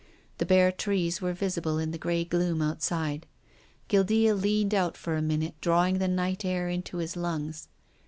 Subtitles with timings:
[0.39, 3.27] The bare trees were visible in the grey gloom outside.
[3.87, 7.67] Guildca leaned out for a minute drawing the night air into his lungs.